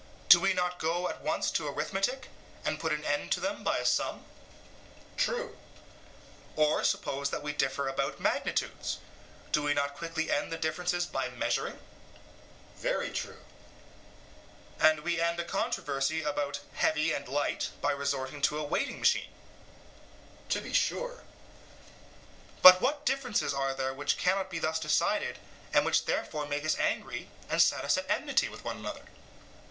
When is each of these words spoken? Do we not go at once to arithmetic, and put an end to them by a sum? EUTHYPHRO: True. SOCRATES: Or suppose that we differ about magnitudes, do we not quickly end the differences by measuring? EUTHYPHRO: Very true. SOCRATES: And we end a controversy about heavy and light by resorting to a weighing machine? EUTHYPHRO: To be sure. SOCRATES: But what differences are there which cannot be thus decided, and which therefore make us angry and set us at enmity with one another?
Do 0.29 0.39
we 0.39 0.55
not 0.55 0.79
go 0.79 1.07
at 1.09 1.21
once 1.21 1.51
to 1.51 1.67
arithmetic, 1.67 2.29
and 2.65 2.79
put 2.79 2.91
an 2.91 3.05
end 3.05 3.31
to 3.33 3.39
them 3.39 3.63
by 3.63 3.77
a 3.77 3.85
sum? 3.85 4.25
EUTHYPHRO: 5.15 5.15
True. 5.15 5.57
SOCRATES: 5.57 5.59
Or 6.55 6.83
suppose 6.83 7.29
that 7.29 7.43
we 7.43 7.53
differ 7.53 7.87
about 7.87 8.19
magnitudes, 8.19 8.97
do 9.51 9.61
we 9.61 9.75
not 9.75 9.93
quickly 9.95 10.31
end 10.31 10.51
the 10.51 10.57
differences 10.57 11.05
by 11.05 11.29
measuring? 11.29 11.75
EUTHYPHRO: 11.75 12.77
Very 12.77 13.11
true. 13.11 13.45
SOCRATES: 14.79 14.83
And 14.89 14.99
we 15.01 15.21
end 15.21 15.39
a 15.39 15.45
controversy 15.45 16.23
about 16.23 16.61
heavy 16.73 17.13
and 17.13 17.27
light 17.27 17.69
by 17.79 17.91
resorting 17.91 18.41
to 18.41 18.57
a 18.57 18.63
weighing 18.63 18.97
machine? 18.97 19.31
EUTHYPHRO: 20.49 20.49
To 20.49 20.61
be 20.61 20.73
sure. 20.73 21.11
SOCRATES: 21.11 22.61
But 22.63 22.81
what 22.81 23.05
differences 23.05 23.53
are 23.53 23.75
there 23.75 23.93
which 23.93 24.17
cannot 24.17 24.49
be 24.49 24.57
thus 24.57 24.79
decided, 24.79 25.37
and 25.71 25.85
which 25.85 26.05
therefore 26.05 26.47
make 26.47 26.65
us 26.65 26.75
angry 26.79 27.29
and 27.51 27.61
set 27.61 27.83
us 27.85 27.99
at 27.99 28.09
enmity 28.09 28.49
with 28.49 28.63
one 28.65 28.77
another? 28.77 29.05